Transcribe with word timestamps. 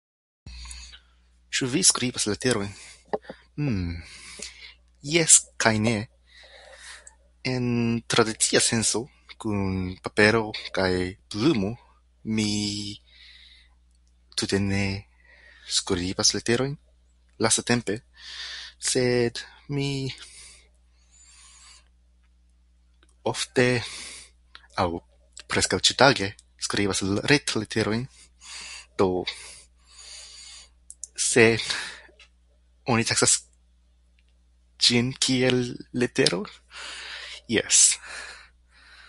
Ĉu 1.55 1.67
vi 1.73 1.81
skribas 1.91 2.27
la 2.27 2.35
leterojn? 2.35 2.73
Hmm... 3.29 4.01
Jes 5.11 5.35
kaj 5.63 5.73
ne. 5.83 5.93
En 7.51 7.63
tradicia 8.13 8.59
senco, 8.65 8.99
kun 9.45 9.63
papero 10.07 10.41
kaj 10.75 10.91
plumo, 11.35 11.71
mi 12.37 12.51
tute 14.37 14.59
ne 14.67 14.83
skribas 15.79 16.35
leterojn 16.37 16.75
lastatempe. 17.47 17.95
Sed 18.93 19.41
mi 19.77 19.89
ofte 23.35 23.67
aŭ 24.85 24.89
preskaŭ 25.53 25.81
ĉiutage 25.89 26.29
skribas 26.71 27.01
retleterojn. 27.35 28.05
Do, 29.01 29.09
se 31.31 31.47
oni 32.95 33.13
taksas 33.13 33.39
ĝin 34.85 35.09
kiel 35.23 35.55
letero, 36.01 36.37
jes. 37.55 37.81